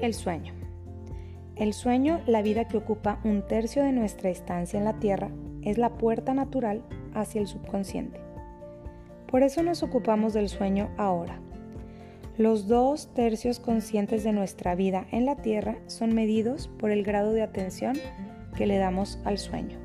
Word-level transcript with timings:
El 0.00 0.14
sueño. 0.14 0.54
El 1.56 1.74
sueño, 1.74 2.22
la 2.26 2.40
vida 2.40 2.66
que 2.66 2.78
ocupa 2.78 3.20
un 3.22 3.46
tercio 3.46 3.82
de 3.82 3.92
nuestra 3.92 4.30
estancia 4.30 4.78
en 4.78 4.86
la 4.86 4.98
Tierra, 4.98 5.30
es 5.60 5.76
la 5.76 5.90
puerta 5.90 6.32
natural 6.32 6.82
hacia 7.12 7.38
el 7.38 7.46
subconsciente. 7.46 8.18
Por 9.26 9.42
eso 9.42 9.62
nos 9.62 9.82
ocupamos 9.82 10.32
del 10.32 10.48
sueño 10.48 10.88
ahora. 10.96 11.38
Los 12.38 12.66
dos 12.66 13.12
tercios 13.12 13.60
conscientes 13.60 14.24
de 14.24 14.32
nuestra 14.32 14.74
vida 14.74 15.06
en 15.12 15.26
la 15.26 15.36
Tierra 15.36 15.76
son 15.86 16.14
medidos 16.14 16.68
por 16.78 16.90
el 16.92 17.02
grado 17.02 17.34
de 17.34 17.42
atención 17.42 17.98
que 18.56 18.66
le 18.66 18.78
damos 18.78 19.18
al 19.26 19.36
sueño. 19.36 19.78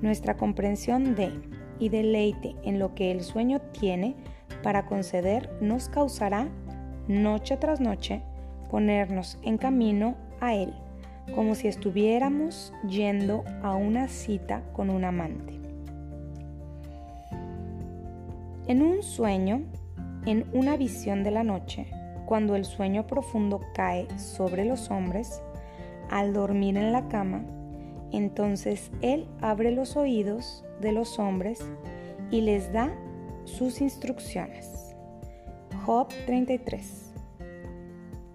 Nuestra 0.00 0.38
comprensión 0.38 1.14
de 1.14 1.30
y 1.78 1.90
deleite 1.90 2.56
en 2.62 2.78
lo 2.78 2.94
que 2.94 3.10
el 3.10 3.20
sueño 3.20 3.60
tiene 3.78 4.16
para 4.62 4.86
conceder 4.86 5.50
nos 5.60 5.90
causará, 5.90 6.48
noche 7.08 7.58
tras 7.58 7.82
noche, 7.82 8.22
ponernos 8.74 9.38
en 9.44 9.56
camino 9.56 10.16
a 10.40 10.52
él, 10.52 10.74
como 11.36 11.54
si 11.54 11.68
estuviéramos 11.68 12.72
yendo 12.88 13.44
a 13.62 13.76
una 13.76 14.08
cita 14.08 14.64
con 14.72 14.90
un 14.90 15.04
amante. 15.04 15.60
En 18.66 18.82
un 18.82 19.04
sueño, 19.04 19.62
en 20.26 20.44
una 20.52 20.76
visión 20.76 21.22
de 21.22 21.30
la 21.30 21.44
noche, 21.44 21.86
cuando 22.26 22.56
el 22.56 22.64
sueño 22.64 23.06
profundo 23.06 23.60
cae 23.76 24.08
sobre 24.18 24.64
los 24.64 24.90
hombres, 24.90 25.40
al 26.10 26.32
dormir 26.32 26.76
en 26.76 26.90
la 26.90 27.06
cama, 27.06 27.44
entonces 28.10 28.90
Él 29.02 29.28
abre 29.40 29.70
los 29.70 29.96
oídos 29.96 30.64
de 30.80 30.90
los 30.90 31.20
hombres 31.20 31.64
y 32.32 32.40
les 32.40 32.72
da 32.72 32.92
sus 33.44 33.80
instrucciones. 33.80 34.96
Job 35.86 36.08
33. 36.26 37.13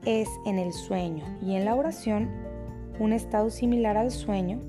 Es 0.06 0.30
en 0.46 0.60
el 0.60 0.72
sueño 0.72 1.26
y 1.42 1.56
en 1.56 1.66
la 1.66 1.76
oración 1.76 2.30
un 3.00 3.12
estado 3.12 3.50
similar 3.50 3.98
al 3.98 4.12
sueño 4.12 4.62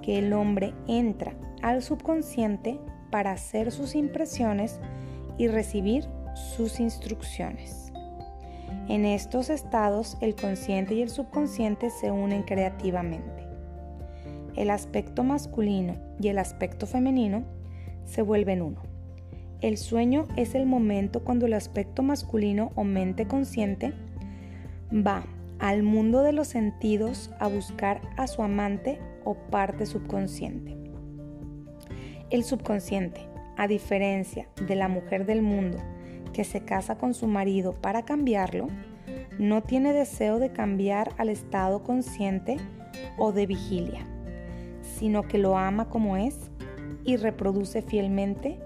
que 0.00 0.18
el 0.18 0.32
hombre 0.32 0.74
entra 0.86 1.34
al 1.60 1.82
subconsciente 1.82 2.78
para 3.10 3.32
hacer 3.32 3.72
sus 3.72 3.96
impresiones 3.96 4.78
y 5.38 5.48
recibir 5.48 6.04
sus 6.34 6.78
instrucciones. 6.78 7.92
En 8.88 9.04
estos 9.04 9.50
estados 9.50 10.16
el 10.20 10.36
consciente 10.36 10.94
y 10.94 11.02
el 11.02 11.10
subconsciente 11.10 11.90
se 11.90 12.12
unen 12.12 12.44
creativamente. 12.44 13.44
El 14.54 14.70
aspecto 14.70 15.24
masculino 15.24 15.96
y 16.20 16.28
el 16.28 16.38
aspecto 16.38 16.86
femenino 16.86 17.42
se 18.04 18.22
vuelven 18.22 18.62
uno. 18.62 18.82
El 19.60 19.78
sueño 19.78 20.28
es 20.36 20.54
el 20.54 20.66
momento 20.66 21.24
cuando 21.24 21.46
el 21.46 21.54
aspecto 21.54 22.04
masculino 22.04 22.70
o 22.76 22.84
mente 22.84 23.26
consciente 23.26 23.92
va 24.92 25.24
al 25.58 25.82
mundo 25.82 26.22
de 26.22 26.32
los 26.32 26.48
sentidos 26.48 27.30
a 27.38 27.48
buscar 27.48 28.00
a 28.16 28.26
su 28.26 28.42
amante 28.42 28.98
o 29.24 29.34
parte 29.34 29.86
subconsciente. 29.86 30.76
El 32.30 32.44
subconsciente, 32.44 33.20
a 33.56 33.68
diferencia 33.68 34.48
de 34.66 34.76
la 34.76 34.88
mujer 34.88 35.26
del 35.26 35.42
mundo 35.42 35.78
que 36.32 36.44
se 36.44 36.60
casa 36.60 36.98
con 36.98 37.14
su 37.14 37.26
marido 37.26 37.72
para 37.72 38.04
cambiarlo, 38.04 38.68
no 39.38 39.62
tiene 39.62 39.92
deseo 39.92 40.38
de 40.38 40.50
cambiar 40.50 41.14
al 41.18 41.28
estado 41.28 41.82
consciente 41.82 42.56
o 43.16 43.32
de 43.32 43.46
vigilia, 43.46 44.06
sino 44.82 45.22
que 45.22 45.38
lo 45.38 45.56
ama 45.56 45.88
como 45.88 46.16
es 46.16 46.50
y 47.04 47.16
reproduce 47.16 47.82
fielmente 47.82 48.58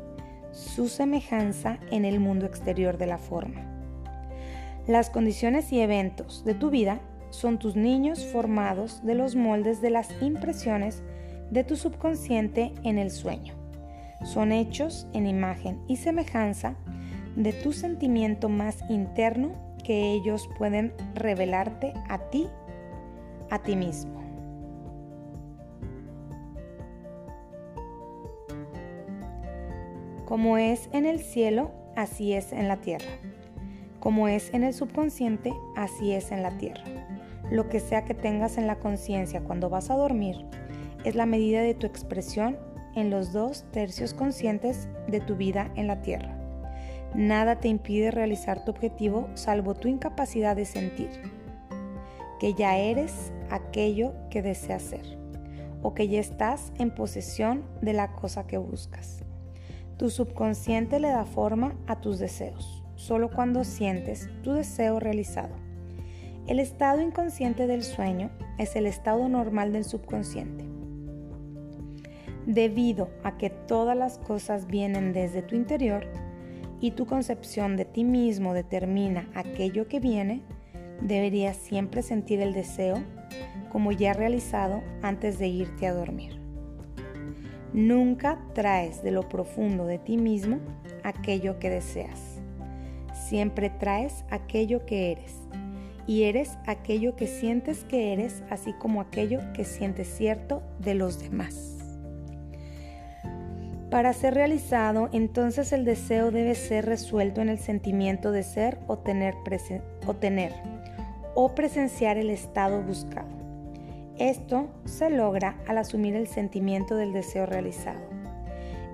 su 0.52 0.88
semejanza 0.88 1.78
en 1.90 2.04
el 2.04 2.18
mundo 2.18 2.46
exterior 2.46 2.98
de 2.98 3.06
la 3.06 3.18
forma. 3.18 3.79
Las 4.86 5.10
condiciones 5.10 5.72
y 5.72 5.80
eventos 5.80 6.44
de 6.44 6.54
tu 6.54 6.70
vida 6.70 7.00
son 7.30 7.58
tus 7.58 7.76
niños 7.76 8.24
formados 8.26 9.04
de 9.04 9.14
los 9.14 9.36
moldes 9.36 9.80
de 9.80 9.90
las 9.90 10.10
impresiones 10.20 11.02
de 11.50 11.64
tu 11.64 11.76
subconsciente 11.76 12.72
en 12.82 12.98
el 12.98 13.10
sueño. 13.10 13.54
Son 14.24 14.52
hechos 14.52 15.06
en 15.12 15.26
imagen 15.26 15.80
y 15.88 15.96
semejanza 15.96 16.76
de 17.36 17.52
tu 17.52 17.72
sentimiento 17.72 18.48
más 18.48 18.78
interno 18.88 19.52
que 19.84 20.12
ellos 20.12 20.48
pueden 20.58 20.92
revelarte 21.14 21.94
a 22.08 22.18
ti, 22.30 22.48
a 23.50 23.60
ti 23.60 23.76
mismo. 23.76 24.20
Como 30.26 30.58
es 30.58 30.88
en 30.92 31.06
el 31.06 31.20
cielo, 31.20 31.72
así 31.96 32.34
es 32.34 32.52
en 32.52 32.68
la 32.68 32.76
tierra. 32.76 33.10
Como 34.00 34.28
es 34.28 34.52
en 34.54 34.64
el 34.64 34.74
subconsciente, 34.74 35.52
así 35.76 36.12
es 36.12 36.32
en 36.32 36.42
la 36.42 36.56
tierra. 36.58 36.82
Lo 37.50 37.68
que 37.68 37.80
sea 37.80 38.04
que 38.04 38.14
tengas 38.14 38.58
en 38.58 38.66
la 38.66 38.78
conciencia 38.78 39.42
cuando 39.42 39.68
vas 39.68 39.90
a 39.90 39.96
dormir 39.96 40.36
es 41.04 41.14
la 41.14 41.26
medida 41.26 41.60
de 41.60 41.74
tu 41.74 41.86
expresión 41.86 42.58
en 42.94 43.10
los 43.10 43.32
dos 43.32 43.64
tercios 43.72 44.14
conscientes 44.14 44.88
de 45.06 45.20
tu 45.20 45.36
vida 45.36 45.70
en 45.76 45.86
la 45.86 46.02
tierra. 46.02 46.36
Nada 47.14 47.60
te 47.60 47.68
impide 47.68 48.10
realizar 48.10 48.64
tu 48.64 48.70
objetivo 48.70 49.28
salvo 49.34 49.74
tu 49.74 49.88
incapacidad 49.88 50.56
de 50.56 50.64
sentir 50.64 51.10
que 52.38 52.54
ya 52.54 52.78
eres 52.78 53.32
aquello 53.50 54.14
que 54.30 54.42
deseas 54.42 54.82
ser 54.82 55.18
o 55.82 55.94
que 55.94 56.08
ya 56.08 56.20
estás 56.20 56.72
en 56.78 56.94
posesión 56.94 57.64
de 57.82 57.92
la 57.92 58.12
cosa 58.12 58.46
que 58.46 58.58
buscas. 58.58 59.24
Tu 59.96 60.08
subconsciente 60.08 61.00
le 61.00 61.08
da 61.08 61.24
forma 61.24 61.74
a 61.86 62.00
tus 62.00 62.18
deseos, 62.18 62.79
solo 63.00 63.30
cuando 63.30 63.64
sientes 63.64 64.28
tu 64.42 64.52
deseo 64.52 65.00
realizado. 65.00 65.54
El 66.46 66.60
estado 66.60 67.00
inconsciente 67.00 67.66
del 67.66 67.82
sueño 67.82 68.30
es 68.58 68.76
el 68.76 68.86
estado 68.86 69.26
normal 69.28 69.72
del 69.72 69.84
subconsciente. 69.84 70.66
Debido 72.44 73.08
a 73.24 73.38
que 73.38 73.48
todas 73.48 73.96
las 73.96 74.18
cosas 74.18 74.66
vienen 74.66 75.14
desde 75.14 75.40
tu 75.40 75.56
interior 75.56 76.06
y 76.78 76.90
tu 76.90 77.06
concepción 77.06 77.76
de 77.76 77.86
ti 77.86 78.04
mismo 78.04 78.52
determina 78.52 79.30
aquello 79.34 79.88
que 79.88 79.98
viene, 79.98 80.42
deberías 81.00 81.56
siempre 81.56 82.02
sentir 82.02 82.40
el 82.40 82.52
deseo 82.52 83.02
como 83.70 83.92
ya 83.92 84.12
realizado 84.12 84.82
antes 85.00 85.38
de 85.38 85.48
irte 85.48 85.86
a 85.86 85.94
dormir. 85.94 86.38
Nunca 87.72 88.44
traes 88.52 89.02
de 89.02 89.10
lo 89.10 89.26
profundo 89.26 89.86
de 89.86 89.98
ti 89.98 90.18
mismo 90.18 90.58
aquello 91.02 91.58
que 91.58 91.70
deseas. 91.70 92.29
Siempre 93.30 93.70
traes 93.70 94.24
aquello 94.28 94.84
que 94.86 95.12
eres. 95.12 95.36
Y 96.04 96.24
eres 96.24 96.58
aquello 96.66 97.14
que 97.14 97.28
sientes 97.28 97.84
que 97.84 98.12
eres, 98.12 98.42
así 98.50 98.72
como 98.72 99.00
aquello 99.00 99.38
que 99.54 99.64
sientes 99.64 100.08
cierto 100.08 100.64
de 100.80 100.94
los 100.94 101.20
demás. 101.20 101.78
Para 103.88 104.12
ser 104.14 104.34
realizado, 104.34 105.10
entonces 105.12 105.72
el 105.72 105.84
deseo 105.84 106.32
debe 106.32 106.56
ser 106.56 106.86
resuelto 106.86 107.40
en 107.40 107.50
el 107.50 107.60
sentimiento 107.60 108.32
de 108.32 108.42
ser 108.42 108.80
o 108.88 108.98
tener, 108.98 109.36
o, 110.08 110.16
tener, 110.16 110.52
o 111.36 111.54
presenciar 111.54 112.18
el 112.18 112.30
estado 112.30 112.82
buscado. 112.82 113.28
Esto 114.18 114.66
se 114.86 115.08
logra 115.08 115.56
al 115.68 115.78
asumir 115.78 116.16
el 116.16 116.26
sentimiento 116.26 116.96
del 116.96 117.12
deseo 117.12 117.46
realizado. 117.46 118.00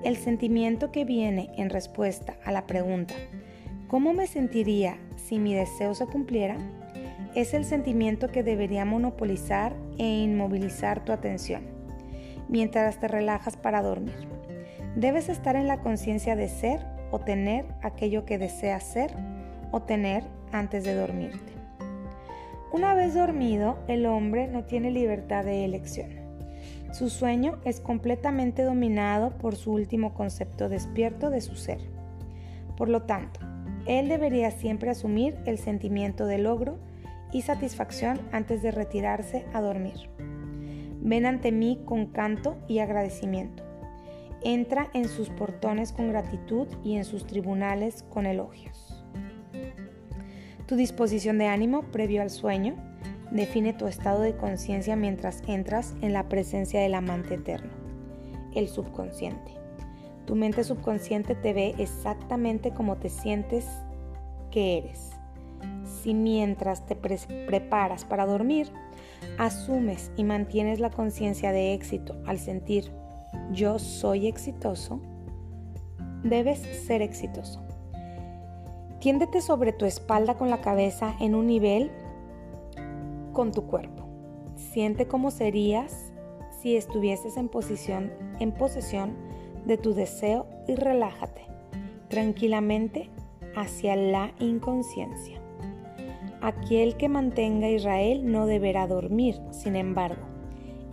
El 0.05 0.19
sentimiento 0.19 0.93
que 0.93 1.07
viene 1.07 1.49
en 1.57 1.71
respuesta 1.71 2.37
a 2.45 2.53
la 2.53 2.67
pregunta 2.67 3.15
¿cómo 3.89 4.13
me 4.13 4.27
sentiría 4.27 4.99
si 5.17 5.39
mi 5.39 5.55
deseo 5.55 5.95
se 5.95 6.07
cumpliera? 6.07 6.57
es 7.37 7.53
el 7.53 7.67
sentimiento 7.67 8.29
que 8.29 8.43
debería 8.43 8.87
monopolizar 8.87 9.77
e 9.99 10.05
inmovilizar 10.05 11.05
tu 11.05 11.13
atención 11.13 11.65
mientras 12.49 12.99
te 12.99 13.09
relajas 13.09 13.59
para 13.59 13.83
dormir. 13.83 14.15
Debes 14.97 15.29
estar 15.29 15.55
en 15.55 15.69
la 15.69 15.81
conciencia 15.81 16.35
de 16.35 16.49
ser 16.49 16.81
o 17.11 17.19
tener 17.19 17.67
aquello 17.83 18.25
que 18.25 18.39
deseas 18.39 18.85
ser 18.85 19.11
o 19.71 19.83
tener 19.83 20.25
antes 20.51 20.85
de 20.85 20.95
dormirte. 20.95 21.53
Una 22.73 22.95
vez 22.95 23.15
dormido, 23.15 23.79
el 23.87 24.07
hombre 24.07 24.49
no 24.49 24.65
tiene 24.65 24.91
libertad 24.91 25.45
de 25.45 25.67
elección. 25.67 26.09
Su 26.93 27.11
sueño 27.11 27.59
es 27.65 27.81
completamente 27.81 28.63
dominado 28.63 29.37
por 29.37 29.57
su 29.57 29.73
último 29.73 30.15
concepto 30.15 30.71
despierto 30.71 31.29
de 31.29 31.43
su 31.43 31.57
ser. 31.57 31.81
Por 32.77 32.89
lo 32.89 33.03
tanto, 33.03 33.41
él 33.87 34.09
debería 34.09 34.51
siempre 34.51 34.91
asumir 34.91 35.37
el 35.47 35.59
sentimiento 35.59 36.27
de 36.27 36.39
logro 36.39 36.79
y 37.33 37.43
satisfacción 37.43 38.21
antes 38.33 38.63
de 38.63 38.71
retirarse 38.71 39.47
a 39.53 39.61
dormir. 39.61 40.11
Ven 41.01 41.27
ante 41.27 41.53
mí 41.53 41.81
con 41.85 42.07
canto 42.07 42.57
y 42.69 42.81
agradecimiento. 42.81 43.63
Entra 44.43 44.91
en 44.93 45.09
sus 45.09 45.31
portones 45.31 45.93
con 45.93 46.09
gratitud 46.09 46.67
y 46.85 46.97
en 46.97 47.05
sus 47.05 47.27
tribunales 47.27 48.05
con 48.11 48.27
elogios. 48.27 49.05
Tu 50.67 50.77
disposición 50.77 51.39
de 51.39 51.47
ánimo 51.47 51.83
previo 51.93 52.23
al 52.23 52.31
sueño 52.31 52.75
define 53.31 53.73
tu 53.73 53.87
estado 53.87 54.21
de 54.21 54.37
conciencia 54.37 54.97
mientras 54.97 55.43
entras 55.47 55.95
en 56.01 56.13
la 56.13 56.29
presencia 56.29 56.81
del 56.81 56.95
amante 56.95 57.35
eterno, 57.35 57.71
el 58.55 58.69
subconsciente. 58.69 59.66
Tu 60.27 60.35
mente 60.35 60.65
subconsciente 60.65 61.35
te 61.35 61.53
ve 61.53 61.75
exactamente 61.79 62.73
como 62.73 62.97
te 62.97 63.09
sientes 63.09 63.67
que 64.51 64.79
eres. 64.79 65.13
si 66.03 66.15
mientras 66.15 66.87
te 66.87 66.95
preparas 66.95 68.05
para 68.05 68.27
dormir, 68.27 68.71
asumes 69.39 70.11
y 70.17 70.25
mantienes 70.25 70.79
la 70.81 70.91
conciencia 70.91 71.53
de 71.53 71.75
éxito 71.75 72.17
al 72.27 72.39
sentir 72.39 72.93
yo 73.53 73.79
soy 73.79 74.27
exitoso, 74.27 75.01
debes 76.23 76.59
ser 76.59 77.03
exitoso. 77.03 77.61
Tiéndete 79.01 79.41
sobre 79.41 79.73
tu 79.73 79.85
espalda 79.85 80.35
con 80.35 80.51
la 80.51 80.61
cabeza 80.61 81.15
en 81.21 81.35
un 81.35 81.47
nivel 81.47 81.91
con 83.33 83.53
tu 83.53 83.67
cuerpo. 83.67 84.05
Siente 84.57 85.07
cómo 85.07 85.31
serías 85.31 86.13
si 86.61 86.77
estuvieses 86.77 87.37
en 87.37 87.49
posición 87.49 88.11
en 88.41 88.53
posesión 88.53 89.15
de 89.67 89.77
tu 89.77 89.95
deseo 89.95 90.47
y 90.67 90.75
relájate 90.75 91.43
tranquilamente 92.09 93.11
hacia 93.55 93.97
la 93.97 94.33
inconsciencia. 94.39 95.41
Aquel 96.41 96.97
que 96.97 97.09
mantenga 97.09 97.67
a 97.67 97.71
Israel 97.71 98.31
no 98.31 98.47
deberá 98.47 98.87
dormir, 98.87 99.41
sin 99.51 99.75
embargo, 99.75 100.23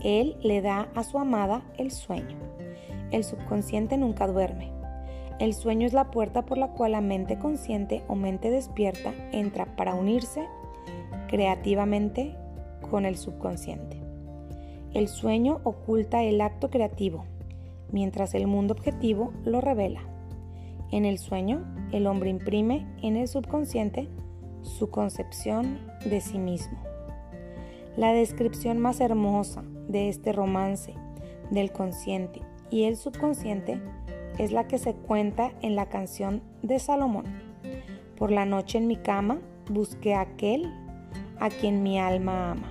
él 0.04 0.36
le 0.42 0.62
da 0.62 0.90
a 0.96 1.04
su 1.04 1.20
amada 1.20 1.64
el 1.78 1.92
sueño. 1.92 2.38
El 3.12 3.24
subconsciente 3.24 3.98
nunca 3.98 4.28
duerme. 4.28 4.72
El 5.40 5.54
sueño 5.54 5.86
es 5.86 5.94
la 5.94 6.12
puerta 6.12 6.46
por 6.46 6.58
la 6.58 6.70
cual 6.70 6.94
la 6.94 7.02
mente 7.02 7.38
consciente 7.38 8.04
o 8.08 8.16
mente 8.16 8.50
despierta 8.50 9.14
entra 9.32 9.66
para 9.76 9.94
unirse 9.94 10.48
creativamente 11.28 12.36
con 12.90 13.06
el 13.06 13.18
subconsciente. 13.18 13.98
El 14.94 15.08
sueño 15.08 15.60
oculta 15.64 16.24
el 16.24 16.42
acto 16.42 16.70
creativo, 16.70 17.26
mientras 17.94 18.34
el 18.34 18.48
mundo 18.48 18.74
objetivo 18.74 19.32
lo 19.46 19.62
revela. 19.62 20.02
En 20.92 21.06
el 21.06 21.18
sueño, 21.18 21.64
el 21.94 22.08
hombre 22.08 22.30
imprime 22.30 22.86
en 23.02 23.16
el 23.16 23.30
subconsciente 23.30 24.10
su 24.62 24.90
concepción 24.90 25.80
de 26.04 26.20
sí 26.20 26.40
mismo. 26.40 26.78
La 27.96 28.12
descripción 28.12 28.80
más 28.80 29.00
hermosa 29.00 29.64
de 29.88 30.10
este 30.10 30.34
romance 30.34 30.94
del 31.52 31.72
consciente 31.72 32.42
y 32.70 32.84
el 32.84 32.98
subconsciente 32.98 33.80
es 34.40 34.52
la 34.52 34.68
que 34.68 34.80
se 34.80 34.96
cuenta 34.96 35.52
en 35.62 35.76
la 35.76 35.88
canción 35.88 36.42
de 36.64 36.80
Salomón. 36.80 37.26
Por 38.18 38.32
la 38.32 38.46
noche 38.46 38.80
en 38.80 38.88
mi 38.88 38.96
cama 38.96 39.40
busqué 39.70 40.16
a 40.16 40.22
aquel 40.22 40.74
a 41.40 41.50
quien 41.50 41.84
mi 41.84 42.00
alma 42.00 42.52
ama. 42.52 42.68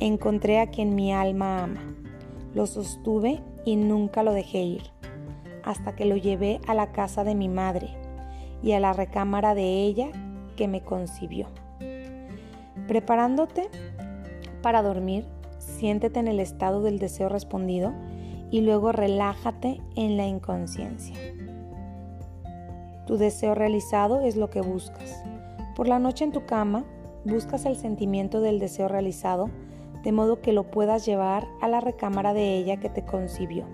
Encontré 0.00 0.58
a 0.58 0.66
quien 0.66 0.94
mi 0.94 1.12
alma 1.12 1.62
ama. 1.62 1.94
Lo 2.54 2.66
sostuve 2.66 3.40
y 3.64 3.76
nunca 3.76 4.22
lo 4.22 4.32
dejé 4.32 4.62
ir, 4.62 4.82
hasta 5.64 5.94
que 5.94 6.04
lo 6.04 6.16
llevé 6.16 6.60
a 6.66 6.74
la 6.74 6.92
casa 6.92 7.24
de 7.24 7.34
mi 7.34 7.48
madre 7.48 7.88
y 8.62 8.72
a 8.72 8.80
la 8.80 8.92
recámara 8.92 9.54
de 9.54 9.84
ella 9.84 10.08
que 10.56 10.68
me 10.68 10.82
concibió. 10.82 11.46
Preparándote 12.86 13.68
para 14.62 14.82
dormir, 14.82 15.26
siéntete 15.58 16.20
en 16.20 16.28
el 16.28 16.40
estado 16.40 16.82
del 16.82 16.98
deseo 16.98 17.28
respondido 17.28 17.92
y 18.50 18.60
luego 18.60 18.92
relájate 18.92 19.80
en 19.96 20.16
la 20.16 20.26
inconsciencia. 20.26 21.16
Tu 23.06 23.18
deseo 23.18 23.54
realizado 23.54 24.20
es 24.20 24.36
lo 24.36 24.48
que 24.48 24.60
buscas. 24.60 25.22
Por 25.76 25.88
la 25.88 25.98
noche 25.98 26.24
en 26.24 26.32
tu 26.32 26.46
cama, 26.46 26.84
buscas 27.24 27.66
el 27.66 27.76
sentimiento 27.76 28.40
del 28.40 28.58
deseo 28.58 28.88
realizado 28.88 29.50
de 30.04 30.12
modo 30.12 30.40
que 30.40 30.52
lo 30.52 30.70
puedas 30.70 31.04
llevar 31.04 31.48
a 31.60 31.68
la 31.68 31.80
recámara 31.80 32.34
de 32.34 32.56
ella 32.56 32.76
que 32.76 32.90
te 32.90 33.04
concibió, 33.04 33.64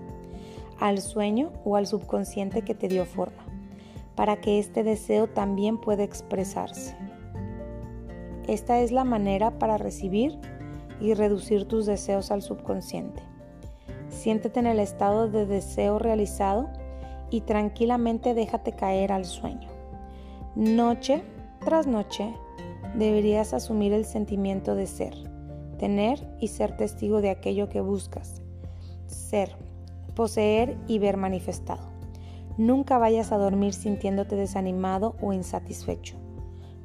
al 0.79 0.99
sueño 0.99 1.51
o 1.63 1.75
al 1.75 1.85
subconsciente 1.85 2.63
que 2.63 2.73
te 2.73 2.87
dio 2.87 3.05
forma 3.05 3.51
para 4.15 4.39
que 4.39 4.59
este 4.59 4.83
deseo 4.83 5.27
también 5.27 5.79
pueda 5.79 6.03
expresarse. 6.03 6.95
Esta 8.47 8.79
es 8.79 8.91
la 8.91 9.03
manera 9.03 9.57
para 9.57 9.77
recibir 9.77 10.37
y 10.99 11.13
reducir 11.13 11.65
tus 11.65 11.85
deseos 11.85 12.31
al 12.31 12.41
subconsciente. 12.41 13.23
Siéntete 14.09 14.59
en 14.59 14.67
el 14.67 14.79
estado 14.79 15.29
de 15.29 15.45
deseo 15.45 15.99
realizado 15.99 16.69
y 17.29 17.41
tranquilamente 17.41 18.33
déjate 18.33 18.73
caer 18.73 19.11
al 19.11 19.25
sueño. 19.25 19.69
Noche 20.55 21.23
tras 21.63 21.87
noche 21.87 22.35
deberías 22.95 23.53
asumir 23.53 23.93
el 23.93 24.05
sentimiento 24.05 24.75
de 24.75 24.85
ser, 24.85 25.30
tener 25.81 26.23
y 26.39 26.49
ser 26.49 26.77
testigo 26.77 27.21
de 27.21 27.31
aquello 27.31 27.67
que 27.67 27.81
buscas, 27.81 28.43
ser, 29.07 29.49
poseer 30.15 30.77
y 30.87 30.99
ver 30.99 31.17
manifestado. 31.17 31.81
Nunca 32.55 32.99
vayas 32.99 33.31
a 33.31 33.39
dormir 33.39 33.73
sintiéndote 33.73 34.35
desanimado 34.35 35.15
o 35.23 35.33
insatisfecho. 35.33 36.17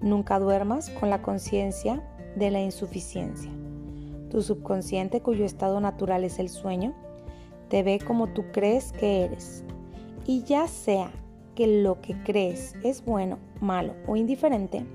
Nunca 0.01 0.39
duermas 0.39 0.89
con 0.89 1.11
la 1.11 1.21
conciencia 1.21 2.03
de 2.37 2.51
la 2.51 2.63
insuficiencia. 2.63 3.51
Tu 4.31 4.41
subconsciente, 4.41 5.21
cuyo 5.21 5.45
estado 5.45 5.79
natural 5.79 6.25
es 6.25 6.39
el 6.39 6.49
sueño, 6.49 6.95
te 7.69 7.83
ve 7.83 7.99
como 7.99 8.29
tú 8.29 8.45
crees 8.51 8.93
que 8.93 9.25
eres. 9.25 9.63
Y 10.25 10.43
ya 10.45 10.69
sea 10.69 11.11
que 11.55 11.83
lo 11.83 12.01
que 12.01 12.15
crees 12.23 12.75
es 12.83 13.05
bueno, 13.05 13.37
malo 13.61 13.93
o 14.07 14.17
indiferente, 14.17 14.87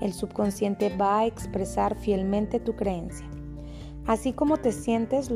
el 0.00 0.12
subconsciente 0.12 0.94
va 0.96 1.20
a 1.20 1.26
expresar 1.26 1.96
fielmente 1.96 2.60
tu 2.60 2.74
creencia. 2.74 3.28
Así 4.06 4.32
como 4.32 4.56
te 4.56 4.72
sientes, 4.72 5.30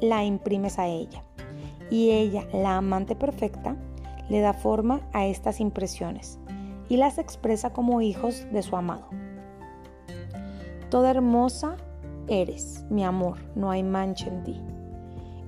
la 0.00 0.24
imprimes 0.24 0.78
a 0.78 0.86
ella 0.86 1.22
y 1.90 2.10
ella, 2.10 2.46
la 2.52 2.76
amante 2.76 3.14
perfecta, 3.14 3.76
le 4.28 4.40
da 4.40 4.52
forma 4.52 5.00
a 5.12 5.26
estas 5.26 5.60
impresiones 5.60 6.38
y 6.88 6.96
las 6.96 7.18
expresa 7.18 7.72
como 7.72 8.00
hijos 8.00 8.46
de 8.52 8.62
su 8.62 8.76
amado. 8.76 9.08
Toda 10.90 11.10
hermosa 11.10 11.76
eres, 12.28 12.84
mi 12.90 13.04
amor, 13.04 13.38
no 13.54 13.70
hay 13.70 13.82
mancha 13.82 14.28
en 14.28 14.44
ti. 14.44 14.62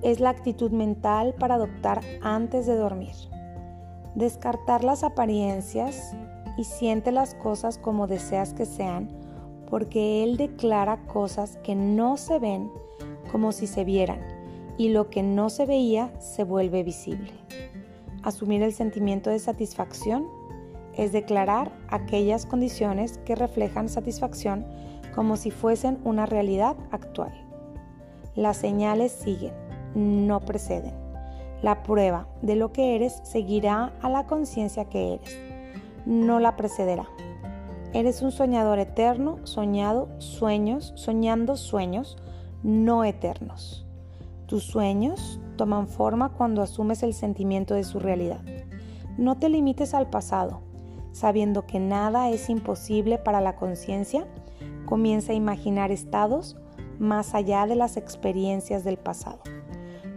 Es 0.03 0.21
la 0.21 0.31
actitud 0.31 0.71
mental 0.71 1.35
para 1.39 1.57
adoptar 1.57 2.01
antes 2.23 2.67
de 2.67 2.77
dormir. 2.77 3.15
Descartar 4.15 4.85
las 4.85 5.03
apariencias 5.03 6.15
y 6.59 6.65
siente 6.65 7.13
las 7.13 7.35
cosas 7.35 7.79
como 7.79 8.09
deseas 8.09 8.53
que 8.53 8.67
sean, 8.67 9.09
porque 9.71 10.25
Él 10.25 10.37
declara 10.37 11.07
cosas 11.07 11.57
que 11.63 11.77
no 11.77 12.17
se 12.17 12.41
ven 12.41 12.71
como 13.31 13.53
si 13.53 13.69
se 13.69 13.85
vieran 13.85 14.21
y 14.77 14.89
lo 14.89 15.09
que 15.09 15.23
no 15.23 15.51
se 15.51 15.67
veía 15.67 16.13
se 16.21 16.43
vuelve 16.43 16.83
visible. 16.83 17.33
Asumir 18.25 18.63
el 18.63 18.73
sentimiento 18.73 19.31
de 19.31 19.39
satisfacción 19.39 20.27
es 20.97 21.13
declarar 21.13 21.71
aquellas 21.89 22.45
condiciones 22.45 23.19
que 23.19 23.37
reflejan 23.37 23.89
satisfacción 23.89 24.67
como 25.15 25.37
si 25.37 25.53
fuesen 25.53 25.99
una 26.03 26.27
realidad 26.27 26.77
actual. 26.91 27.33
Las 28.35 28.57
señales 28.57 29.13
siguen, 29.13 29.53
no 29.95 30.41
preceden. 30.41 30.95
La 31.63 31.85
prueba 31.85 32.29
de 32.43 32.57
lo 32.57 32.73
que 32.73 32.97
eres 32.97 33.21
seguirá 33.23 33.93
a 34.01 34.09
la 34.09 34.27
conciencia 34.27 34.85
que 34.87 35.15
eres, 35.15 35.48
no 36.09 36.41
la 36.41 36.57
precederá. 36.57 37.07
Eres 37.93 38.23
un 38.23 38.33
soñador 38.33 38.79
eterno, 38.79 39.39
soñado 39.45 40.09
sueños, 40.19 40.93
soñando 40.97 41.57
sueños 41.57 42.17
no 42.63 43.05
eternos. 43.05 43.87
Tus 44.47 44.65
sueños 44.65 45.39
toman 45.57 45.87
forma 45.87 46.31
cuando 46.31 46.63
asumes 46.63 47.03
el 47.03 47.13
sentimiento 47.13 47.75
de 47.75 47.85
su 47.85 47.99
realidad. 47.99 48.41
No 49.19 49.37
te 49.37 49.51
limites 49.51 49.93
al 49.93 50.09
pasado. 50.09 50.63
Sabiendo 51.13 51.67
que 51.67 51.79
nada 51.79 52.31
es 52.31 52.49
imposible 52.49 53.19
para 53.19 53.41
la 53.43 53.57
conciencia, 53.57 54.27
comienza 54.87 55.33
a 55.33 55.37
imaginar 55.37 55.91
estados 55.91 56.57
más 56.99 57.35
allá 57.35 57.67
de 57.67 57.77
las 57.77 57.99
experiencias 57.99 58.83
del 58.83 58.97
pasado. 58.97 59.41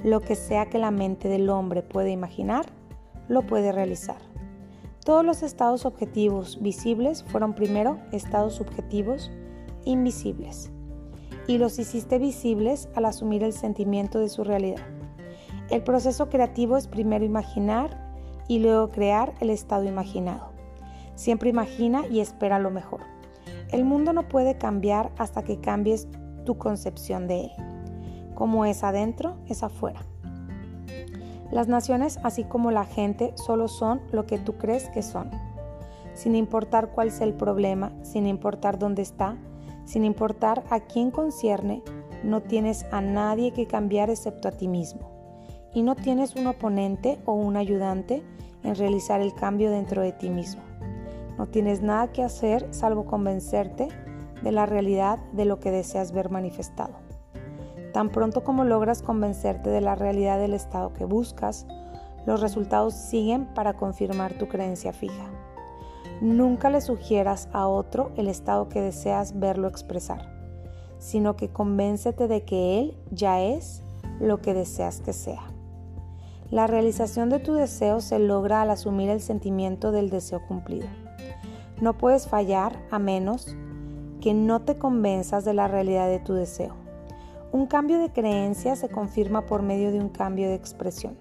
Lo 0.04 0.22
que 0.22 0.36
sea 0.36 0.68
que 0.68 0.80
la 0.80 0.92
mente 0.92 1.28
del 1.28 1.50
hombre 1.50 1.82
puede 1.82 2.12
imaginar, 2.12 2.66
lo 3.28 3.42
puede 3.42 3.72
realizar. 3.72 4.31
Todos 5.04 5.26
los 5.26 5.42
estados 5.42 5.86
objetivos 5.88 6.62
visibles 6.62 7.24
fueron 7.24 7.56
primero 7.56 8.00
estados 8.12 8.54
subjetivos 8.54 9.32
invisibles 9.84 10.72
y 11.48 11.58
los 11.58 11.80
hiciste 11.80 12.20
visibles 12.20 12.88
al 12.94 13.06
asumir 13.06 13.44
el 13.44 13.54
sentimiento 13.54 14.20
de 14.20 14.30
su 14.30 14.44
realidad. 14.44 14.86
El 15.72 15.82
proceso 15.82 16.30
creativo 16.30 16.78
es 16.78 16.88
primero 16.88 17.26
imaginar 17.26 18.14
y 18.48 18.60
luego 18.60 18.92
crear 18.92 19.34
el 19.40 19.50
estado 19.50 19.86
imaginado. 19.86 20.52
Siempre 21.16 21.50
imagina 21.50 22.06
y 22.08 22.20
espera 22.20 22.60
lo 22.60 22.70
mejor. 22.70 23.02
El 23.72 23.86
mundo 23.86 24.14
no 24.14 24.28
puede 24.28 24.60
cambiar 24.60 25.12
hasta 25.18 25.44
que 25.44 25.60
cambies 25.60 26.08
tu 26.46 26.60
concepción 26.60 27.28
de 27.28 27.46
él. 27.46 27.52
Como 28.36 28.66
es 28.66 28.84
adentro, 28.84 29.38
es 29.48 29.64
afuera. 29.64 30.06
Las 31.52 31.68
naciones, 31.68 32.18
así 32.24 32.46
como 32.46 32.72
la 32.72 32.86
gente, 32.86 33.34
solo 33.36 33.68
son 33.68 34.02
lo 34.12 34.26
que 34.26 34.40
tú 34.40 34.54
crees 34.54 34.90
que 34.90 35.02
son. 35.02 35.30
Sin 36.14 36.36
importar 36.36 36.92
cuál 36.92 37.12
sea 37.12 37.28
el 37.28 37.34
problema, 37.34 37.92
sin 38.04 38.26
importar 38.26 38.80
dónde 38.80 39.02
está, 39.02 39.38
sin 39.84 40.06
importar 40.06 40.64
a 40.70 40.80
quién 40.80 41.12
concierne, 41.12 41.84
no 42.24 42.42
tienes 42.42 42.86
a 42.92 43.02
nadie 43.02 43.52
que 43.52 43.68
cambiar 43.68 44.10
excepto 44.10 44.48
a 44.48 44.52
ti 44.52 44.70
mismo. 44.70 45.12
Y 45.74 45.84
no 45.84 45.96
tienes 45.96 46.36
un 46.36 46.48
oponente 46.48 47.20
o 47.26 47.34
un 47.34 47.58
ayudante 47.58 48.24
en 48.64 48.76
realizar 48.76 49.22
el 49.22 49.34
cambio 49.34 49.72
dentro 49.72 50.02
de 50.02 50.12
ti 50.14 50.30
mismo. 50.30 50.62
no 51.38 51.48
tienes 51.48 51.82
nada 51.82 52.12
que 52.12 52.24
hacer 52.24 52.68
salvo 52.72 53.06
convencerte 53.06 53.88
de 54.44 54.52
la 54.52 54.68
realidad 54.68 55.18
de 55.32 55.46
lo 55.46 55.60
que 55.60 55.72
deseas 55.72 56.12
ver 56.12 56.30
manifestado. 56.30 57.11
Tan 57.94 58.10
pronto 58.10 58.44
como 58.44 58.64
logras 58.64 59.02
convencerte 59.02 59.70
de 59.70 59.82
la 59.82 59.96
realidad 59.96 60.40
del 60.40 60.54
estado 60.54 60.94
que 60.94 61.06
buscas, 61.06 61.66
los 62.26 62.40
resultados 62.40 62.94
siguen 62.94 63.46
para 63.54 63.74
confirmar 63.74 64.34
tu 64.34 64.48
creencia 64.48 64.94
fija. 64.94 65.30
Nunca 66.22 66.70
le 66.70 66.82
sugieras 66.82 67.50
a 67.52 67.68
otro 67.68 68.12
el 68.16 68.28
estado 68.28 68.70
que 68.70 68.80
deseas 68.80 69.40
verlo 69.40 69.68
expresar, 69.68 70.32
sino 71.00 71.36
que 71.36 71.50
convéncete 71.50 72.28
de 72.28 72.44
que 72.44 72.80
él 72.80 72.98
ya 73.10 73.42
es 73.42 73.84
lo 74.20 74.40
que 74.40 74.54
deseas 74.54 75.02
que 75.02 75.14
sea. 75.14 75.42
La 76.52 76.68
realización 76.68 77.30
de 77.30 77.40
tu 77.40 77.54
deseo 77.54 78.02
se 78.02 78.20
logra 78.20 78.62
al 78.62 78.70
asumir 78.70 79.10
el 79.10 79.22
sentimiento 79.22 79.92
del 79.92 80.10
deseo 80.10 80.46
cumplido. 80.48 80.88
No 81.80 81.98
puedes 81.98 82.28
fallar 82.28 82.78
a 82.92 83.00
menos 83.00 83.56
que 84.20 84.36
no 84.36 84.62
te 84.62 84.78
convenzas 84.78 85.44
de 85.44 85.56
la 85.56 85.68
realidad 85.68 86.08
de 86.08 86.20
tu 86.20 86.34
deseo. 86.34 86.81
Un 87.54 87.66
cambio 87.66 88.00
de 88.00 88.14
creencia 88.14 88.78
se 88.78 88.88
confirma 88.88 89.46
por 89.46 89.62
medio 89.62 89.92
de 89.92 90.00
un 90.00 90.08
cambio 90.08 90.48
de 90.48 90.56
expresión. 90.56 91.18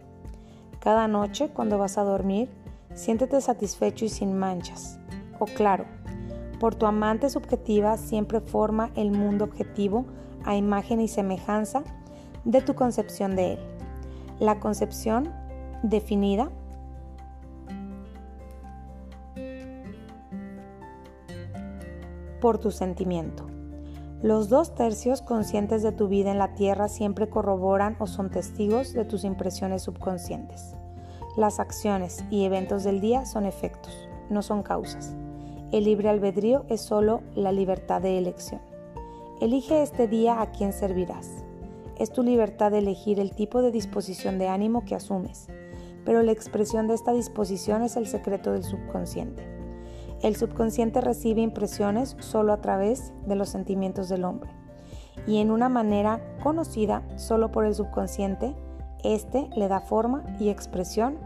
Cada 0.78 1.08
noche, 1.08 1.48
cuando 1.48 1.76
vas 1.76 1.98
a 1.98 2.04
dormir, 2.04 2.48
siéntete 2.94 3.40
satisfecho 3.40 4.04
y 4.04 4.08
sin 4.08 4.38
manchas. 4.38 5.00
O 5.40 5.46
claro, 5.46 5.86
por 6.60 6.76
tu 6.76 6.86
amante 6.86 7.28
subjetiva 7.30 7.96
siempre 7.96 8.40
forma 8.40 8.92
el 8.94 9.10
mundo 9.10 9.44
objetivo 9.44 10.04
a 10.44 10.54
imagen 10.54 11.00
y 11.00 11.08
semejanza 11.08 11.82
de 12.44 12.60
tu 12.62 12.76
concepción 12.76 13.34
de 13.34 13.54
él. 13.54 13.58
La 14.38 14.60
concepción 14.60 15.32
definida 15.82 16.48
por 22.40 22.58
tu 22.58 22.70
sentimiento. 22.70 23.49
Los 24.22 24.50
dos 24.50 24.74
tercios 24.74 25.22
conscientes 25.22 25.82
de 25.82 25.92
tu 25.92 26.06
vida 26.06 26.30
en 26.30 26.36
la 26.36 26.54
Tierra 26.54 26.88
siempre 26.88 27.30
corroboran 27.30 27.96
o 28.00 28.06
son 28.06 28.28
testigos 28.28 28.92
de 28.92 29.06
tus 29.06 29.24
impresiones 29.24 29.80
subconscientes. 29.80 30.74
Las 31.38 31.58
acciones 31.58 32.22
y 32.28 32.44
eventos 32.44 32.84
del 32.84 33.00
día 33.00 33.24
son 33.24 33.46
efectos, 33.46 34.10
no 34.28 34.42
son 34.42 34.62
causas. 34.62 35.16
El 35.72 35.84
libre 35.84 36.10
albedrío 36.10 36.66
es 36.68 36.82
solo 36.82 37.22
la 37.34 37.50
libertad 37.50 38.02
de 38.02 38.18
elección. 38.18 38.60
Elige 39.40 39.82
este 39.82 40.06
día 40.06 40.42
a 40.42 40.50
quién 40.50 40.74
servirás. 40.74 41.30
Es 41.98 42.12
tu 42.12 42.22
libertad 42.22 42.72
de 42.72 42.78
elegir 42.78 43.20
el 43.20 43.34
tipo 43.34 43.62
de 43.62 43.70
disposición 43.70 44.38
de 44.38 44.48
ánimo 44.48 44.84
que 44.84 44.96
asumes, 44.96 45.46
pero 46.04 46.22
la 46.22 46.32
expresión 46.32 46.88
de 46.88 46.94
esta 46.94 47.14
disposición 47.14 47.82
es 47.82 47.96
el 47.96 48.06
secreto 48.06 48.52
del 48.52 48.64
subconsciente. 48.64 49.59
El 50.22 50.36
subconsciente 50.36 51.00
recibe 51.00 51.40
impresiones 51.40 52.14
solo 52.20 52.52
a 52.52 52.60
través 52.60 53.14
de 53.26 53.36
los 53.36 53.48
sentimientos 53.48 54.10
del 54.10 54.24
hombre. 54.24 54.50
Y 55.26 55.38
en 55.38 55.50
una 55.50 55.68
manera 55.70 56.20
conocida 56.42 57.02
solo 57.16 57.50
por 57.50 57.64
el 57.64 57.74
subconsciente, 57.74 58.54
éste 59.02 59.48
le 59.56 59.68
da 59.68 59.80
forma 59.80 60.22
y 60.38 60.50
expresión 60.50 61.16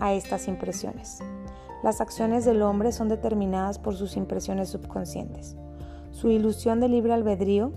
a 0.00 0.14
estas 0.14 0.48
impresiones. 0.48 1.20
Las 1.84 2.00
acciones 2.00 2.44
del 2.44 2.62
hombre 2.62 2.90
son 2.90 3.08
determinadas 3.08 3.78
por 3.78 3.94
sus 3.94 4.16
impresiones 4.16 4.68
subconscientes. 4.68 5.56
Su 6.10 6.28
ilusión 6.30 6.80
de 6.80 6.88
libre 6.88 7.12
albedrío, 7.12 7.72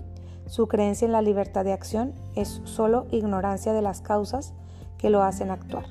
su 0.46 0.66
creencia 0.66 1.06
en 1.06 1.12
la 1.12 1.22
libertad 1.22 1.64
de 1.64 1.72
acción, 1.72 2.12
es 2.34 2.60
solo 2.64 3.06
ignorancia 3.12 3.72
de 3.72 3.80
las 3.80 4.00
causas 4.00 4.54
que 4.98 5.08
lo 5.08 5.22
hacen 5.22 5.50
actuar. 5.50 5.86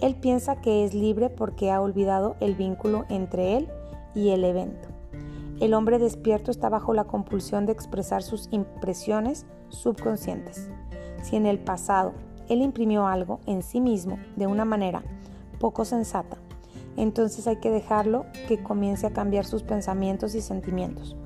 Él 0.00 0.14
piensa 0.14 0.56
que 0.56 0.84
es 0.84 0.92
libre 0.92 1.30
porque 1.30 1.72
ha 1.72 1.80
olvidado 1.80 2.36
el 2.40 2.54
vínculo 2.54 3.06
entre 3.08 3.56
él 3.56 3.68
y 4.14 4.30
el 4.30 4.44
evento. 4.44 4.88
El 5.60 5.74
hombre 5.74 5.98
despierto 5.98 6.50
está 6.50 6.68
bajo 6.68 6.94
la 6.94 7.04
compulsión 7.04 7.64
de 7.64 7.72
expresar 7.72 8.22
sus 8.22 8.48
impresiones 8.50 9.46
subconscientes. 9.68 10.68
Si 11.22 11.36
en 11.36 11.46
el 11.46 11.58
pasado 11.58 12.12
él 12.48 12.60
imprimió 12.60 13.06
algo 13.06 13.40
en 13.46 13.62
sí 13.62 13.80
mismo 13.80 14.18
de 14.36 14.46
una 14.46 14.64
manera 14.64 15.02
poco 15.60 15.84
sensata, 15.84 16.36
entonces 16.96 17.46
hay 17.46 17.56
que 17.56 17.70
dejarlo 17.70 18.26
que 18.48 18.62
comience 18.62 19.06
a 19.06 19.12
cambiar 19.12 19.44
sus 19.44 19.62
pensamientos 19.62 20.34
y 20.34 20.40
sentimientos, 20.40 21.16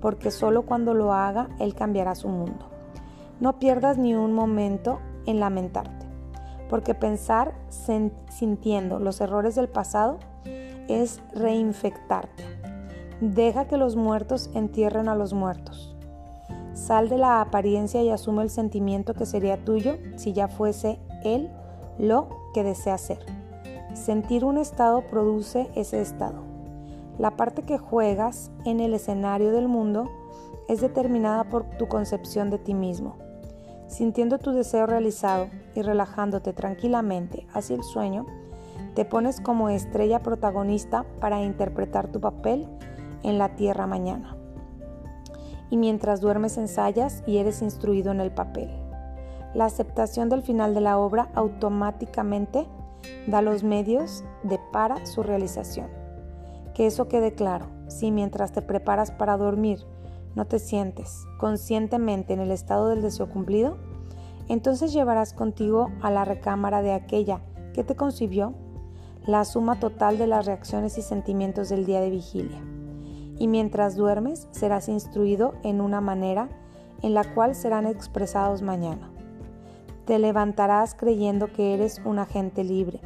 porque 0.00 0.30
solo 0.30 0.62
cuando 0.62 0.94
lo 0.94 1.12
haga 1.12 1.48
él 1.58 1.74
cambiará 1.74 2.14
su 2.14 2.28
mundo. 2.28 2.66
No 3.40 3.58
pierdas 3.58 3.98
ni 3.98 4.14
un 4.14 4.32
momento 4.32 4.98
en 5.26 5.40
lamentarte, 5.40 6.06
porque 6.68 6.94
pensar 6.94 7.54
sintiendo 8.30 8.98
los 8.98 9.20
errores 9.20 9.54
del 9.54 9.68
pasado 9.68 10.18
es 10.88 11.20
reinfectarte. 11.34 12.44
Deja 13.20 13.66
que 13.66 13.76
los 13.76 13.96
muertos 13.96 14.50
entierren 14.54 15.08
a 15.08 15.14
los 15.14 15.32
muertos. 15.32 15.96
Sal 16.74 17.08
de 17.08 17.16
la 17.16 17.40
apariencia 17.40 18.02
y 18.02 18.10
asume 18.10 18.42
el 18.42 18.50
sentimiento 18.50 19.14
que 19.14 19.24
sería 19.24 19.64
tuyo 19.64 19.96
si 20.16 20.34
ya 20.34 20.48
fuese 20.48 20.98
él 21.24 21.50
lo 21.98 22.28
que 22.52 22.62
desea 22.62 22.98
ser. 22.98 23.24
Sentir 23.94 24.44
un 24.44 24.58
estado 24.58 25.06
produce 25.08 25.70
ese 25.74 26.02
estado. 26.02 26.44
La 27.18 27.30
parte 27.30 27.62
que 27.62 27.78
juegas 27.78 28.50
en 28.66 28.80
el 28.80 28.92
escenario 28.92 29.52
del 29.52 29.68
mundo 29.68 30.10
es 30.68 30.82
determinada 30.82 31.44
por 31.44 31.64
tu 31.78 31.88
concepción 31.88 32.50
de 32.50 32.58
ti 32.58 32.74
mismo. 32.74 33.16
Sintiendo 33.88 34.38
tu 34.38 34.52
deseo 34.52 34.86
realizado 34.86 35.48
y 35.74 35.80
relajándote 35.80 36.52
tranquilamente 36.52 37.46
hacia 37.54 37.76
el 37.76 37.84
sueño, 37.84 38.26
te 38.96 39.04
pones 39.04 39.42
como 39.42 39.68
estrella 39.68 40.22
protagonista 40.22 41.04
para 41.20 41.42
interpretar 41.42 42.10
tu 42.10 42.18
papel 42.18 42.66
en 43.22 43.36
la 43.36 43.54
tierra 43.54 43.86
mañana. 43.86 44.38
Y 45.68 45.76
mientras 45.76 46.22
duermes 46.22 46.56
ensayas 46.56 47.22
y 47.26 47.36
eres 47.36 47.60
instruido 47.60 48.10
en 48.10 48.20
el 48.20 48.32
papel. 48.32 48.70
La 49.52 49.66
aceptación 49.66 50.30
del 50.30 50.40
final 50.40 50.72
de 50.72 50.80
la 50.80 50.98
obra 50.98 51.28
automáticamente 51.34 52.66
da 53.26 53.42
los 53.42 53.62
medios 53.62 54.24
de 54.42 54.58
para 54.72 55.04
su 55.04 55.22
realización. 55.22 55.90
Que 56.72 56.86
eso 56.86 57.06
quede 57.06 57.34
claro, 57.34 57.66
si 57.88 58.10
mientras 58.10 58.52
te 58.52 58.62
preparas 58.62 59.10
para 59.10 59.36
dormir 59.36 59.80
no 60.34 60.46
te 60.46 60.58
sientes 60.58 61.26
conscientemente 61.38 62.32
en 62.32 62.40
el 62.40 62.50
estado 62.50 62.88
del 62.88 63.02
deseo 63.02 63.28
cumplido, 63.28 63.76
entonces 64.48 64.94
llevarás 64.94 65.34
contigo 65.34 65.90
a 66.00 66.10
la 66.10 66.24
recámara 66.24 66.80
de 66.80 66.92
aquella 66.92 67.42
que 67.74 67.84
te 67.84 67.94
concibió 67.94 68.54
la 69.26 69.44
suma 69.44 69.80
total 69.80 70.18
de 70.18 70.28
las 70.28 70.46
reacciones 70.46 70.98
y 70.98 71.02
sentimientos 71.02 71.68
del 71.68 71.84
día 71.84 72.00
de 72.00 72.10
vigilia. 72.10 72.60
Y 73.38 73.48
mientras 73.48 73.96
duermes 73.96 74.48
serás 74.52 74.88
instruido 74.88 75.54
en 75.62 75.80
una 75.80 76.00
manera 76.00 76.48
en 77.02 77.12
la 77.12 77.24
cual 77.34 77.54
serán 77.54 77.86
expresados 77.86 78.62
mañana. 78.62 79.10
Te 80.04 80.18
levantarás 80.18 80.94
creyendo 80.94 81.52
que 81.52 81.74
eres 81.74 82.00
un 82.04 82.20
agente 82.20 82.62
libre, 82.62 83.00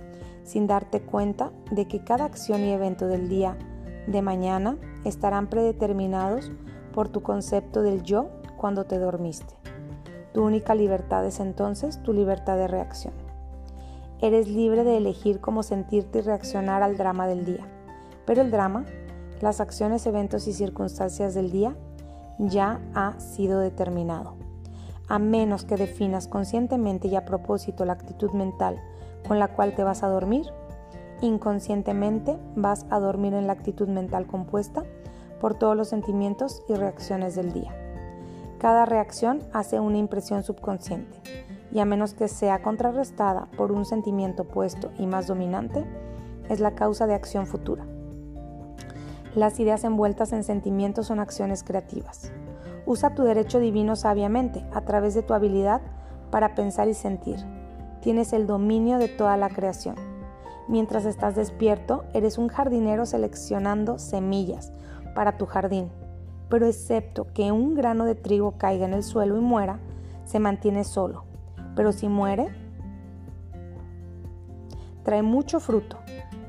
sin 0.45 0.67
darte 0.67 1.01
cuenta 1.01 1.51
de 1.71 1.89
que 1.89 2.05
cada 2.05 2.27
acción 2.27 2.61
y 2.65 2.73
evento 2.73 3.07
del 3.07 3.29
día 3.29 3.57
de 4.07 4.23
mañana 4.23 4.77
estarán 5.05 5.49
predeterminados 5.49 6.53
por 6.93 7.09
tu 7.09 7.23
concepto 7.23 7.83
del 7.83 8.03
yo 8.03 8.29
cuando 8.59 8.85
te 8.85 8.99
dormiste. 8.99 9.55
Tu 10.35 10.45
única 10.45 10.75
libertad 10.75 11.27
es 11.27 11.41
entonces 11.41 12.03
tu 12.03 12.13
libertad 12.13 12.57
de 12.57 12.69
reacción. 12.69 13.30
Eres 14.23 14.49
libre 14.49 14.85
de 14.85 14.99
elegir 14.99 15.41
cómo 15.41 15.63
sentirte 15.63 16.19
y 16.19 16.23
reaccionar 16.23 16.83
al 16.83 16.99
drama 16.99 17.27
del 17.27 17.47
día. 17.47 17.67
Pero 18.27 18.43
el 18.43 18.51
drama, 18.51 18.85
las 19.41 19.63
acciones, 19.63 20.07
eventos 20.07 20.47
y 20.47 20.53
circunstancias 20.53 21.33
del 21.33 21.51
día, 21.51 21.75
ya 22.39 22.83
ha 22.95 23.19
sido 23.19 23.61
determinado. 23.61 24.35
A 25.09 25.19
menos 25.19 25.65
que 25.65 25.77
definas 25.77 26.29
conscientemente 26.29 27.09
y 27.09 27.17
a 27.17 27.25
propósito 27.25 27.87
la 27.87 27.95
actitud 27.95 28.33
mental 28.33 28.79
con 29.27 29.39
la 29.39 29.49
cual 29.49 29.75
te 29.75 29.85
vas 29.85 30.03
a 30.03 30.09
dormir, 30.09 30.47
inconscientemente 31.23 32.39
vas 32.57 32.85
a 32.91 33.01
dormir 33.01 33.33
en 33.33 33.47
la 33.47 33.55
actitud 33.55 33.89
mental 33.89 34.27
compuesta 34.27 34.85
por 35.41 35.55
todos 35.55 35.77
los 35.77 35.89
sentimientos 35.89 36.63
y 36.69 36.75
reacciones 36.75 37.37
del 37.37 37.55
día. 37.55 37.75
Cada 38.59 38.85
reacción 38.85 39.43
hace 39.55 39.81
una 39.81 39.97
impresión 39.97 40.43
subconsciente 40.43 41.17
y 41.73 41.81
a 41.81 41.85
menos 41.85 42.15
que 42.15 42.29
sea 42.29 42.63
contrarrestada 42.63 43.47
por 43.57 43.73
un 43.73 43.85
sentimiento 43.85 44.43
opuesto 44.43 44.91
y 44.99 45.07
más 45.07 45.27
dominante, 45.27 45.85
es 46.49 46.61
la 46.61 46.75
causa 46.75 47.07
de 47.07 47.15
acción 47.15 47.47
futura. 47.47 47.87
Las 49.35 49.61
ideas 49.61 49.85
envueltas 49.85 50.33
en 50.33 50.43
sentimientos 50.43 51.07
son 51.07 51.21
acciones 51.21 51.63
creativas. 51.63 52.33
Usa 52.87 53.15
tu 53.15 53.23
derecho 53.23 53.61
divino 53.61 53.95
sabiamente 53.95 54.65
a 54.73 54.81
través 54.81 55.15
de 55.15 55.23
tu 55.23 55.35
habilidad 55.35 55.81
para 56.33 56.57
pensar 56.57 56.89
y 56.89 56.95
sentir. 56.95 57.39
Tienes 58.01 58.33
el 58.33 58.49
dominio 58.49 58.99
de 58.99 59.07
toda 59.07 59.37
la 59.37 59.49
creación. 59.49 59.95
Mientras 60.67 61.05
estás 61.05 61.37
despierto, 61.37 62.05
eres 62.15 62.39
un 62.39 62.49
jardinero 62.49 63.07
seleccionando 63.07 63.99
semillas 63.99 64.73
para 65.15 65.37
tu 65.37 65.47
jardín. 65.47 65.91
Pero 66.49 66.67
excepto 66.67 67.29
que 67.33 67.53
un 67.53 67.75
grano 67.75 68.05
de 68.05 68.17
trigo 68.17 68.53
caiga 68.59 68.87
en 68.87 68.95
el 68.95 69.05
suelo 69.05 69.37
y 69.37 69.41
muera, 69.41 69.79
se 70.25 70.41
mantiene 70.41 70.83
solo, 70.83 71.25
pero 71.81 71.93
si 71.93 72.11
muere, 72.11 72.49
trae 75.03 75.23
mucho 75.23 75.61
fruto. 75.61 75.97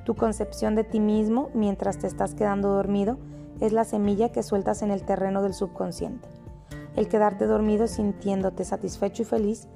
Tu 0.03 0.13
concepción 0.13 0.75
de 0.75 0.83
ti 0.83 0.99
mismo 0.99 1.49
mientras 1.53 1.99
te 1.99 2.07
estás 2.07 2.35
quedando 2.35 2.67
dormido 2.67 3.17
es 3.61 3.71
la 3.71 3.85
semilla 3.85 4.33
que 4.33 4.43
sueltas 4.43 4.81
en 4.81 4.91
el 4.91 5.03
terreno 5.03 5.41
del 5.41 5.53
subconsciente. 5.53 6.27
El 6.97 7.07
quedarte 7.07 7.45
dormido 7.45 7.87
sintiéndote 7.87 8.65
satisfecho 8.65 9.21
y 9.21 9.25
feliz 9.25 9.69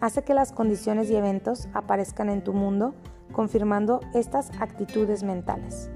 hace 0.00 0.22
que 0.22 0.32
las 0.32 0.50
condiciones 0.50 1.10
y 1.10 1.16
eventos 1.16 1.68
aparezcan 1.74 2.30
en 2.30 2.42
tu 2.42 2.54
mundo 2.54 2.94
confirmando 3.32 4.00
estas 4.14 4.50
actitudes 4.62 5.24
mentales. 5.24 5.90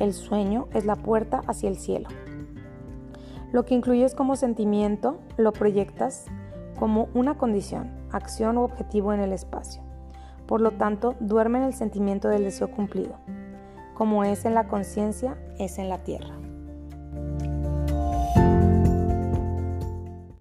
El 0.00 0.12
sueño 0.12 0.66
es 0.74 0.86
la 0.86 0.96
puerta 0.96 1.40
hacia 1.46 1.68
el 1.68 1.76
cielo. 1.78 2.08
Lo 3.52 3.64
que 3.64 3.74
incluyes 3.74 4.16
como 4.16 4.34
sentimiento 4.34 5.20
lo 5.36 5.52
proyectas 5.52 6.24
como 6.80 7.08
una 7.14 7.38
condición, 7.38 7.90
acción 8.16 8.58
u 8.58 8.62
objetivo 8.62 9.12
en 9.12 9.20
el 9.20 9.32
espacio. 9.32 9.82
Por 10.46 10.60
lo 10.60 10.72
tanto, 10.72 11.16
duerme 11.20 11.58
en 11.58 11.64
el 11.64 11.74
sentimiento 11.74 12.28
del 12.28 12.44
deseo 12.44 12.70
cumplido. 12.70 13.16
Como 13.94 14.24
es 14.24 14.44
en 14.44 14.54
la 14.54 14.68
conciencia, 14.68 15.36
es 15.58 15.78
en 15.78 15.88
la 15.88 16.04
tierra. 16.04 16.45